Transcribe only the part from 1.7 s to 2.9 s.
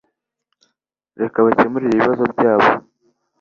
ibibazo byabo.